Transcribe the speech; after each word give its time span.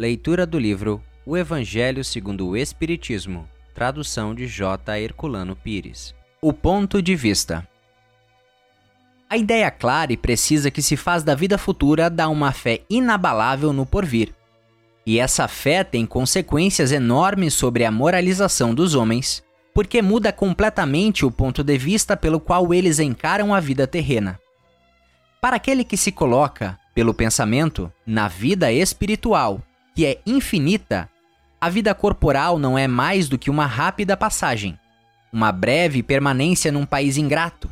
Leitura 0.00 0.46
do 0.46 0.58
livro 0.58 1.04
O 1.26 1.36
Evangelho 1.36 2.02
segundo 2.02 2.48
o 2.48 2.56
Espiritismo, 2.56 3.46
tradução 3.74 4.34
de 4.34 4.46
J. 4.46 4.98
Herculano 4.98 5.54
Pires. 5.54 6.14
O 6.40 6.54
ponto 6.54 7.02
de 7.02 7.14
vista. 7.14 7.68
A 9.28 9.36
ideia 9.36 9.70
clara 9.70 10.10
e 10.10 10.16
precisa 10.16 10.70
que 10.70 10.80
se 10.80 10.96
faz 10.96 11.22
da 11.22 11.34
vida 11.34 11.58
futura 11.58 12.08
dá 12.08 12.30
uma 12.30 12.50
fé 12.50 12.80
inabalável 12.88 13.74
no 13.74 13.84
porvir. 13.84 14.34
E 15.04 15.18
essa 15.18 15.46
fé 15.46 15.84
tem 15.84 16.06
consequências 16.06 16.92
enormes 16.92 17.52
sobre 17.52 17.84
a 17.84 17.92
moralização 17.92 18.74
dos 18.74 18.94
homens, 18.94 19.44
porque 19.74 20.00
muda 20.00 20.32
completamente 20.32 21.26
o 21.26 21.30
ponto 21.30 21.62
de 21.62 21.76
vista 21.76 22.16
pelo 22.16 22.40
qual 22.40 22.72
eles 22.72 23.00
encaram 23.00 23.54
a 23.54 23.60
vida 23.60 23.86
terrena. 23.86 24.40
Para 25.42 25.56
aquele 25.56 25.84
que 25.84 25.98
se 25.98 26.10
coloca, 26.10 26.78
pelo 26.94 27.12
pensamento, 27.12 27.92
na 28.06 28.28
vida 28.28 28.72
espiritual, 28.72 29.62
que 30.00 30.06
é 30.06 30.18
infinita, 30.24 31.10
a 31.60 31.68
vida 31.68 31.94
corporal 31.94 32.58
não 32.58 32.78
é 32.78 32.88
mais 32.88 33.28
do 33.28 33.36
que 33.36 33.50
uma 33.50 33.66
rápida 33.66 34.16
passagem, 34.16 34.78
uma 35.30 35.52
breve 35.52 36.02
permanência 36.02 36.72
num 36.72 36.86
país 36.86 37.18
ingrato. 37.18 37.70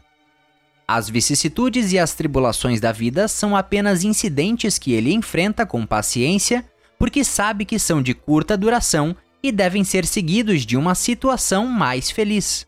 As 0.87 1.09
vicissitudes 1.09 1.91
e 1.91 1.99
as 1.99 2.15
tribulações 2.15 2.83
da 2.83 2.93
vida 2.93 3.29
são 3.29 3.57
apenas 3.57 4.05
incidentes 4.05 4.79
que 4.79 4.93
ele 4.93 5.15
enfrenta 5.15 5.65
com 5.65 5.87
paciência, 5.87 6.71
porque 6.99 7.25
sabe 7.25 7.65
que 7.65 7.79
são 7.79 8.03
de 8.03 8.13
curta 8.13 8.59
duração 8.59 9.17
e 9.43 9.51
devem 9.51 9.83
ser 9.83 10.05
seguidos 10.05 10.67
de 10.67 10.77
uma 10.77 10.95
situação 10.95 11.67
mais 11.67 12.11
feliz. 12.11 12.67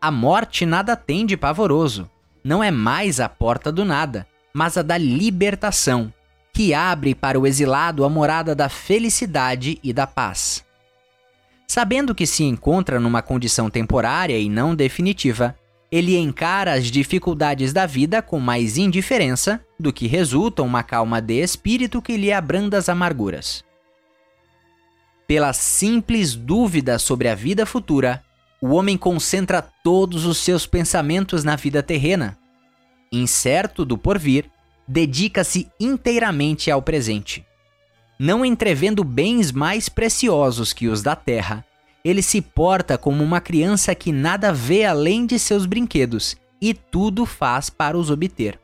A 0.00 0.10
morte 0.10 0.66
nada 0.66 0.96
tem 0.96 1.24
de 1.24 1.36
pavoroso, 1.36 2.10
não 2.42 2.64
é 2.64 2.72
mais 2.72 3.20
a 3.20 3.28
porta 3.28 3.70
do 3.70 3.84
nada, 3.84 4.26
mas 4.52 4.76
a 4.76 4.82
da 4.82 4.98
libertação, 4.98 6.12
que 6.52 6.74
abre 6.74 7.14
para 7.14 7.38
o 7.38 7.46
exilado 7.46 8.04
a 8.04 8.08
morada 8.08 8.54
da 8.54 8.68
felicidade 8.68 9.78
e 9.82 9.92
da 9.92 10.06
paz. 10.06 10.64
Sabendo 11.66 12.14
que 12.14 12.26
se 12.26 12.42
encontra 12.42 12.98
numa 12.98 13.22
condição 13.22 13.70
temporária 13.70 14.38
e 14.38 14.48
não 14.48 14.74
definitiva, 14.74 15.56
ele 15.90 16.16
encara 16.16 16.72
as 16.72 16.86
dificuldades 16.86 17.72
da 17.72 17.86
vida 17.86 18.22
com 18.22 18.38
mais 18.38 18.76
indiferença 18.76 19.60
do 19.78 19.92
que 19.92 20.06
resulta 20.06 20.62
uma 20.62 20.82
calma 20.82 21.20
de 21.20 21.40
espírito 21.40 22.00
que 22.00 22.16
lhe 22.16 22.32
abranda 22.32 22.78
as 22.78 22.88
amarguras. 22.88 23.64
Pela 25.26 25.52
simples 25.52 26.34
dúvida 26.34 26.98
sobre 26.98 27.28
a 27.28 27.34
vida 27.34 27.64
futura, 27.64 28.22
o 28.60 28.70
homem 28.70 28.98
concentra 28.98 29.62
todos 29.62 30.26
os 30.26 30.38
seus 30.38 30.66
pensamentos 30.66 31.44
na 31.44 31.56
vida 31.56 31.82
terrena. 31.82 32.36
Incerto 33.12 33.84
do 33.84 33.96
porvir, 33.96 34.50
dedica-se 34.90 35.70
inteiramente 35.78 36.68
ao 36.68 36.82
presente. 36.82 37.46
Não 38.18 38.44
entrevendo 38.44 39.04
bens 39.04 39.52
mais 39.52 39.88
preciosos 39.88 40.72
que 40.72 40.88
os 40.88 41.00
da 41.00 41.14
terra, 41.14 41.64
ele 42.04 42.22
se 42.22 42.40
porta 42.42 42.98
como 42.98 43.22
uma 43.22 43.40
criança 43.40 43.94
que 43.94 44.10
nada 44.10 44.52
vê 44.52 44.84
além 44.84 45.26
de 45.26 45.38
seus 45.38 45.64
brinquedos 45.64 46.36
e 46.60 46.74
tudo 46.74 47.24
faz 47.24 47.70
para 47.70 47.96
os 47.96 48.10
obter. 48.10 48.58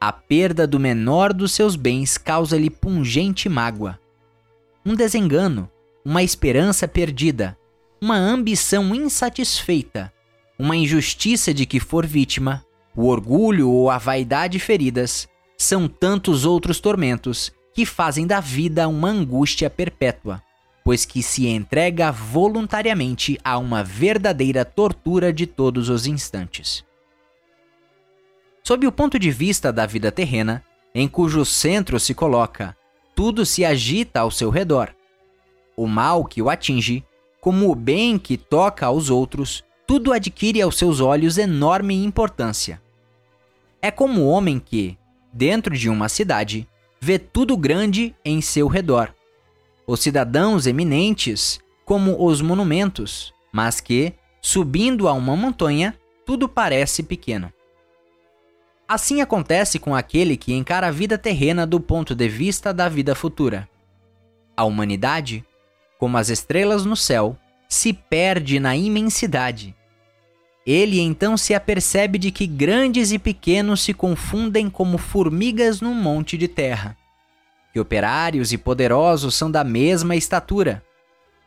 A 0.00 0.12
perda 0.12 0.66
do 0.66 0.80
menor 0.80 1.32
dos 1.32 1.52
seus 1.52 1.76
bens 1.76 2.18
causa-lhe 2.18 2.68
pungente 2.68 3.48
mágoa 3.48 3.98
um 4.86 4.94
desengano, 4.94 5.68
uma 6.04 6.22
esperança 6.22 6.86
perdida, 6.86 7.58
uma 8.00 8.16
ambição 8.16 8.94
insatisfeita, 8.94 10.12
uma 10.56 10.76
injustiça 10.76 11.52
de 11.52 11.66
que 11.66 11.80
for 11.80 12.06
vítima, 12.06 12.64
o 12.96 13.06
orgulho 13.06 13.70
ou 13.70 13.90
a 13.90 13.98
vaidade 13.98 14.58
feridas, 14.58 15.28
são 15.56 15.86
tantos 15.86 16.44
outros 16.44 16.80
tormentos 16.80 17.52
que 17.74 17.84
fazem 17.84 18.26
da 18.26 18.40
vida 18.40 18.88
uma 18.88 19.08
angústia 19.08 19.68
perpétua, 19.68 20.42
pois 20.84 21.04
que 21.04 21.22
se 21.22 21.46
entrega 21.46 22.10
voluntariamente 22.10 23.38
a 23.44 23.58
uma 23.58 23.84
verdadeira 23.84 24.64
tortura 24.64 25.32
de 25.32 25.46
todos 25.46 25.88
os 25.88 26.06
instantes. 26.06 26.84
Sob 28.64 28.86
o 28.86 28.92
ponto 28.92 29.18
de 29.18 29.30
vista 29.30 29.72
da 29.72 29.86
vida 29.86 30.10
terrena, 30.10 30.62
em 30.94 31.06
cujo 31.06 31.44
centro 31.44 32.00
se 32.00 32.14
coloca 32.14 32.74
tudo 33.16 33.46
se 33.46 33.64
agita 33.64 34.20
ao 34.20 34.30
seu 34.30 34.50
redor. 34.50 34.94
O 35.74 35.86
mal 35.86 36.26
que 36.26 36.42
o 36.42 36.50
atinge, 36.50 37.02
como 37.40 37.70
o 37.70 37.74
bem 37.74 38.18
que 38.18 38.36
toca 38.36 38.84
aos 38.84 39.08
outros, 39.08 39.64
tudo 39.86 40.12
adquire 40.12 40.60
aos 40.60 40.76
seus 40.76 41.00
olhos 41.00 41.38
enorme 41.38 41.94
importância. 42.04 42.80
É 43.80 43.90
como 43.90 44.22
o 44.22 44.28
homem 44.28 44.58
que, 44.58 44.98
dentro 45.32 45.76
de 45.76 45.88
uma 45.88 46.08
cidade, 46.08 46.68
vê 47.00 47.18
tudo 47.18 47.56
grande 47.56 48.14
em 48.24 48.40
seu 48.40 48.66
redor. 48.66 49.14
Os 49.86 50.00
cidadãos 50.00 50.66
eminentes, 50.66 51.60
como 51.84 52.24
os 52.24 52.40
monumentos, 52.40 53.32
mas 53.52 53.80
que, 53.80 54.14
subindo 54.42 55.08
a 55.08 55.12
uma 55.12 55.36
montanha, 55.36 55.96
tudo 56.24 56.48
parece 56.48 57.02
pequeno. 57.02 57.52
Assim 58.88 59.20
acontece 59.20 59.78
com 59.78 59.94
aquele 59.94 60.36
que 60.36 60.52
encara 60.52 60.88
a 60.88 60.92
vida 60.92 61.18
terrena 61.18 61.66
do 61.66 61.80
ponto 61.80 62.14
de 62.14 62.28
vista 62.28 62.72
da 62.72 62.88
vida 62.88 63.14
futura. 63.14 63.68
A 64.56 64.64
humanidade, 64.64 65.44
como 65.98 66.16
as 66.16 66.28
estrelas 66.28 66.84
no 66.84 66.96
céu, 66.96 67.36
se 67.68 67.92
perde 67.92 68.60
na 68.60 68.76
imensidade. 68.76 69.74
Ele 70.66 70.98
então 70.98 71.36
se 71.36 71.54
apercebe 71.54 72.18
de 72.18 72.32
que 72.32 72.44
grandes 72.44 73.12
e 73.12 73.18
pequenos 73.20 73.82
se 73.82 73.94
confundem 73.94 74.68
como 74.68 74.98
formigas 74.98 75.80
num 75.80 75.94
monte 75.94 76.36
de 76.36 76.48
terra, 76.48 76.96
que 77.72 77.78
operários 77.78 78.52
e 78.52 78.58
poderosos 78.58 79.36
são 79.36 79.48
da 79.48 79.62
mesma 79.62 80.16
estatura. 80.16 80.82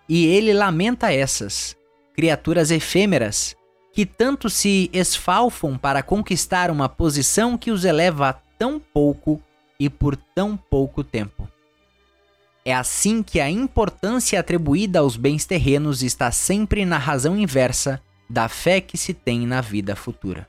E 0.08 0.26
ele 0.26 0.54
lamenta 0.54 1.12
essas, 1.12 1.76
criaturas 2.16 2.72
efêmeras, 2.72 3.58
que 3.92 4.06
tanto 4.06 4.50
se 4.50 4.90
esfalfam 4.94 5.78
para 5.78 6.02
conquistar 6.02 6.72
uma 6.72 6.88
posição 6.88 7.58
que 7.58 7.72
os 7.72 7.84
eleva 7.84 8.30
a 8.30 8.34
tão 8.34 8.80
pouco 8.80 9.42
e 9.78 9.90
por 9.90 10.16
tão 10.16 10.56
pouco 10.56 11.04
tempo. 11.04 11.50
É 12.64 12.74
assim 12.74 13.22
que 13.22 13.42
a 13.42 13.50
importância 13.50 14.40
atribuída 14.40 15.00
aos 15.00 15.18
bens 15.18 15.46
terrenos 15.46 16.04
está 16.04 16.32
sempre 16.32 16.86
na 16.86 16.98
razão 16.98 17.36
inversa 17.36 18.02
da 18.30 18.48
fé 18.48 18.80
que 18.80 18.98
se 18.98 19.14
tem 19.14 19.48
na 19.48 19.62
vida 19.62 19.96
futura. 19.96 20.48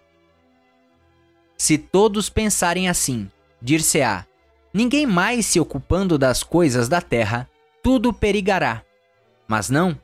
Se 1.56 1.78
todos 1.78 2.28
pensarem 2.28 2.88
assim, 2.88 3.30
dir-se-á: 3.60 4.26
ninguém 4.72 5.06
mais 5.06 5.46
se 5.46 5.58
ocupando 5.58 6.18
das 6.18 6.42
coisas 6.42 6.88
da 6.88 7.00
terra, 7.00 7.48
tudo 7.82 8.12
perigará. 8.12 8.82
Mas 9.48 9.70
não, 9.70 9.98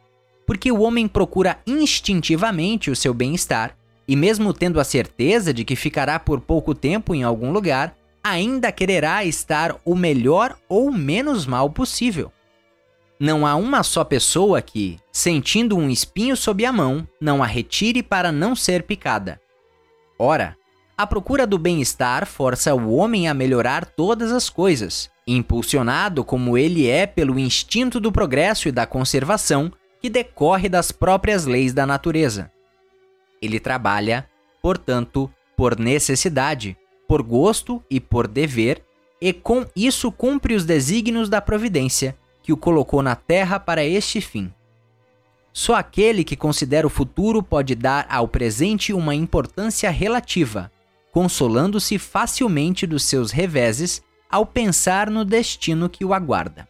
porque 0.47 0.71
o 0.73 0.81
homem 0.81 1.07
procura 1.07 1.59
instintivamente 1.67 2.91
o 2.91 2.97
seu 2.97 3.13
bem-estar 3.13 3.77
e, 4.09 4.15
mesmo 4.15 4.53
tendo 4.53 4.81
a 4.81 4.85
certeza 4.85 5.53
de 5.53 5.65
que 5.65 5.77
ficará 5.77 6.19
por 6.19 6.41
pouco 6.41 6.75
tempo 6.75 7.15
em 7.15 7.23
algum 7.23 7.51
lugar, 7.51 7.97
ainda 8.23 8.73
quererá 8.73 9.25
estar 9.25 9.77
o 9.85 9.95
melhor 9.95 10.57
ou 10.69 10.91
menos 10.93 11.47
mal 11.47 11.71
possível. 11.71 12.33
Não 13.19 13.47
há 13.47 13.55
uma 13.57 13.83
só 13.83 14.05
pessoa 14.05 14.61
que, 14.61 15.01
sentindo 15.11 15.77
um 15.77 15.89
espinho 15.89 16.37
sob 16.37 16.67
a 16.67 16.73
mão, 16.73 17.09
não 17.19 17.43
a 17.43 17.47
retire 17.47 18.03
para 18.03 18.31
não 18.31 18.55
ser 18.55 18.83
picada. 18.83 19.41
Ora, 20.19 20.55
a 20.99 21.07
procura 21.07 21.47
do 21.47 21.59
bem-estar 21.59 22.27
força 22.27 22.75
o 22.75 22.95
homem 22.95 23.27
a 23.27 23.33
melhorar 23.33 23.87
todas 23.87 24.33
as 24.33 24.51
coisas, 24.51 25.11
impulsionado 25.27 26.23
como 26.23 26.59
ele 26.59 26.87
é 26.89 27.07
pelo 27.07 27.39
instinto 27.39 27.99
do 27.99 28.13
progresso 28.13 28.69
e 28.69 28.73
da 28.73 28.87
conservação, 28.87 29.73
que 30.01 30.11
decorre 30.11 30.69
das 30.69 30.93
próprias 30.93 31.47
leis 31.47 31.73
da 31.73 31.87
natureza. 31.87 32.51
Ele 33.41 33.59
trabalha, 33.59 34.29
portanto, 34.61 35.31
por 35.57 35.79
necessidade, 35.79 36.77
por 37.09 37.23
gosto 37.23 37.83
e 37.91 37.99
por 37.99 38.29
dever, 38.29 38.83
e 39.23 39.33
com 39.33 39.65
isso 39.75 40.13
cumpre 40.13 40.55
os 40.55 40.67
desígnios 40.67 41.31
da 41.31 41.41
providência 41.41 42.15
que 42.47 42.53
o 42.53 42.57
colocou 42.57 43.03
na 43.03 43.17
terra 43.17 43.59
para 43.59 43.85
este 43.85 44.21
fim. 44.21 44.53
Só 45.53 45.75
aquele 45.75 46.23
que 46.23 46.37
considera 46.37 46.87
o 46.87 46.91
futuro 46.91 47.43
pode 47.43 47.75
dar 47.75 48.07
ao 48.09 48.29
presente 48.29 48.93
uma 48.93 49.17
importância 49.17 49.91
relativa, 49.91 50.71
consolando-se 51.11 51.99
facilmente 51.99 52.87
dos 52.87 53.03
seus 53.03 53.33
reveses 53.33 54.01
ao 54.31 54.47
pensar 54.47 55.11
no 55.11 55.25
destino 55.25 55.89
que 55.89 56.05
o 56.05 56.15
aguarda. 56.15 56.69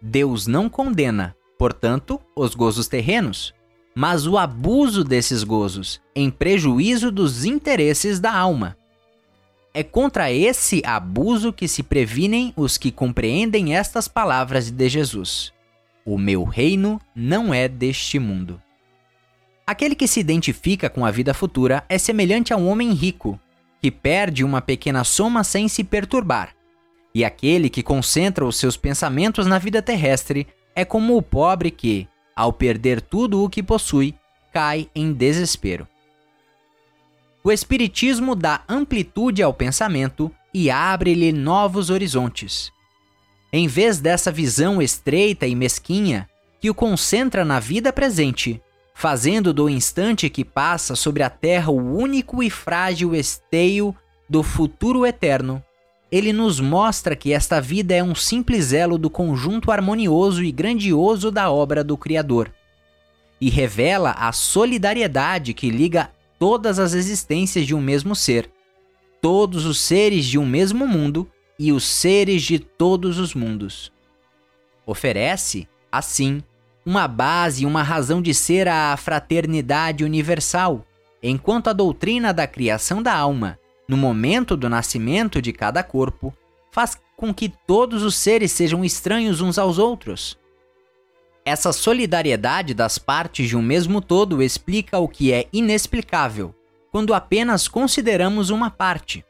Deus 0.00 0.46
não 0.46 0.68
condena, 0.68 1.34
portanto, 1.58 2.20
os 2.36 2.54
gozos 2.54 2.86
terrenos, 2.86 3.52
mas 3.92 4.24
o 4.24 4.38
abuso 4.38 5.02
desses 5.02 5.42
gozos 5.42 6.00
em 6.14 6.30
prejuízo 6.30 7.10
dos 7.10 7.44
interesses 7.44 8.20
da 8.20 8.32
alma. 8.32 8.76
É 9.74 9.82
contra 9.82 10.32
esse 10.32 10.82
abuso 10.84 11.52
que 11.52 11.68
se 11.68 11.82
previnem 11.82 12.52
os 12.56 12.78
que 12.78 12.90
compreendem 12.90 13.76
estas 13.76 14.08
palavras 14.08 14.70
de 14.70 14.88
Jesus: 14.88 15.52
O 16.04 16.18
meu 16.18 16.44
reino 16.44 17.00
não 17.14 17.52
é 17.52 17.68
deste 17.68 18.18
mundo. 18.18 18.60
Aquele 19.66 19.94
que 19.94 20.08
se 20.08 20.18
identifica 20.18 20.88
com 20.88 21.04
a 21.04 21.10
vida 21.10 21.34
futura 21.34 21.84
é 21.90 21.98
semelhante 21.98 22.54
a 22.54 22.56
um 22.56 22.68
homem 22.68 22.92
rico, 22.94 23.38
que 23.82 23.90
perde 23.90 24.42
uma 24.42 24.62
pequena 24.62 25.04
soma 25.04 25.44
sem 25.44 25.68
se 25.68 25.84
perturbar, 25.84 26.54
E 27.14 27.24
aquele 27.24 27.68
que 27.68 27.82
concentra 27.82 28.44
os 28.44 28.56
seus 28.56 28.76
pensamentos 28.76 29.46
na 29.46 29.58
vida 29.58 29.82
terrestre 29.82 30.46
é 30.74 30.84
como 30.84 31.16
o 31.16 31.22
pobre 31.22 31.70
que, 31.70 32.08
ao 32.34 32.52
perder 32.52 33.00
tudo 33.00 33.42
o 33.42 33.48
que 33.48 33.62
possui, 33.62 34.14
cai 34.52 34.88
em 34.94 35.12
desespero. 35.12 35.86
O 37.48 37.50
Espiritismo 37.50 38.34
dá 38.34 38.60
amplitude 38.68 39.42
ao 39.42 39.54
pensamento 39.54 40.30
e 40.52 40.70
abre-lhe 40.70 41.32
novos 41.32 41.88
horizontes. 41.88 42.70
Em 43.50 43.66
vez 43.66 43.98
dessa 43.98 44.30
visão 44.30 44.82
estreita 44.82 45.46
e 45.46 45.54
mesquinha 45.54 46.28
que 46.60 46.68
o 46.68 46.74
concentra 46.74 47.46
na 47.46 47.58
vida 47.58 47.90
presente, 47.90 48.60
fazendo 48.94 49.54
do 49.54 49.66
instante 49.66 50.28
que 50.28 50.44
passa 50.44 50.94
sobre 50.94 51.22
a 51.22 51.30
terra 51.30 51.70
o 51.70 51.78
único 51.78 52.42
e 52.42 52.50
frágil 52.50 53.14
esteio 53.14 53.96
do 54.28 54.42
futuro 54.42 55.06
eterno, 55.06 55.64
ele 56.12 56.34
nos 56.34 56.60
mostra 56.60 57.16
que 57.16 57.32
esta 57.32 57.62
vida 57.62 57.94
é 57.94 58.04
um 58.04 58.14
simples 58.14 58.74
elo 58.74 58.98
do 58.98 59.08
conjunto 59.08 59.72
harmonioso 59.72 60.44
e 60.44 60.52
grandioso 60.52 61.30
da 61.30 61.50
obra 61.50 61.82
do 61.82 61.96
Criador, 61.96 62.52
e 63.40 63.48
revela 63.48 64.10
a 64.10 64.32
solidariedade 64.32 65.54
que 65.54 65.70
liga 65.70 66.10
todas 66.38 66.78
as 66.78 66.94
existências 66.94 67.66
de 67.66 67.74
um 67.74 67.80
mesmo 67.80 68.14
ser, 68.14 68.50
todos 69.20 69.66
os 69.66 69.80
seres 69.80 70.24
de 70.24 70.38
um 70.38 70.46
mesmo 70.46 70.86
mundo 70.86 71.28
e 71.58 71.72
os 71.72 71.84
seres 71.84 72.42
de 72.42 72.58
todos 72.58 73.18
os 73.18 73.34
mundos. 73.34 73.92
Oferece, 74.86 75.68
assim, 75.90 76.42
uma 76.86 77.08
base 77.08 77.64
e 77.64 77.66
uma 77.66 77.82
razão 77.82 78.22
de 78.22 78.32
ser 78.32 78.68
à 78.68 78.96
fraternidade 78.96 80.04
universal, 80.04 80.86
enquanto 81.22 81.68
a 81.68 81.72
doutrina 81.72 82.32
da 82.32 82.46
criação 82.46 83.02
da 83.02 83.14
alma, 83.14 83.58
no 83.88 83.96
momento 83.96 84.56
do 84.56 84.68
nascimento 84.68 85.42
de 85.42 85.52
cada 85.52 85.82
corpo, 85.82 86.32
faz 86.70 86.96
com 87.16 87.34
que 87.34 87.48
todos 87.66 88.02
os 88.04 88.14
seres 88.14 88.52
sejam 88.52 88.84
estranhos 88.84 89.40
uns 89.40 89.58
aos 89.58 89.78
outros. 89.78 90.37
Essa 91.48 91.72
solidariedade 91.72 92.74
das 92.74 92.98
partes 92.98 93.48
de 93.48 93.56
um 93.56 93.62
mesmo 93.62 94.02
todo 94.02 94.42
explica 94.42 94.98
o 94.98 95.08
que 95.08 95.32
é 95.32 95.46
inexplicável, 95.50 96.54
quando 96.92 97.14
apenas 97.14 97.66
consideramos 97.66 98.50
uma 98.50 98.68
parte. 98.68 99.24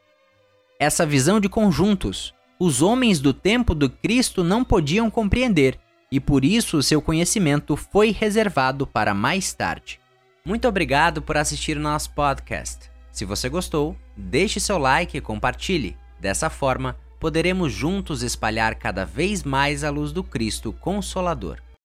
Essa 0.77 1.05
visão 1.05 1.39
de 1.39 1.47
conjuntos, 1.47 2.33
os 2.59 2.81
homens 2.81 3.21
do 3.21 3.33
tempo 3.33 3.73
do 3.73 3.89
Cristo 3.89 4.43
não 4.43 4.65
podiam 4.65 5.09
compreender, 5.09 5.79
e 6.11 6.19
por 6.19 6.43
isso 6.43 6.83
seu 6.83 7.01
conhecimento 7.01 7.77
foi 7.77 8.11
reservado 8.11 8.85
para 8.85 9.13
mais 9.13 9.53
tarde. 9.53 9.97
Muito 10.43 10.67
obrigado 10.67 11.21
por 11.21 11.37
assistir 11.37 11.77
o 11.77 11.81
nosso 11.81 12.11
podcast. 12.11 12.91
Se 13.13 13.23
você 13.23 13.47
gostou, 13.47 13.95
deixe 14.17 14.59
seu 14.59 14.77
like 14.77 15.17
e 15.17 15.21
compartilhe. 15.21 15.95
Dessa 16.19 16.49
forma, 16.49 16.97
poderemos 17.17 17.71
juntos 17.71 18.23
espalhar 18.23 18.75
cada 18.75 19.05
vez 19.05 19.41
mais 19.41 19.85
a 19.85 19.89
luz 19.89 20.11
do 20.11 20.21
Cristo 20.21 20.73
Consolador. 20.73 21.61